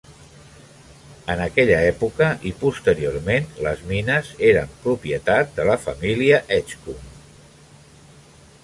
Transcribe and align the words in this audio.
En 1.33 1.43
aquella 1.43 1.81
època 1.89 2.29
i 2.51 2.53
posteriorment, 2.63 3.45
les 3.67 3.85
mines 3.93 4.33
eren 4.49 4.75
propietat 4.87 5.55
de 5.61 5.71
la 5.73 5.79
família 5.87 6.43
Edgcumbe. 6.59 7.15